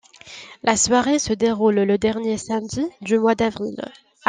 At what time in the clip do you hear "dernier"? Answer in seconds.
1.99-2.39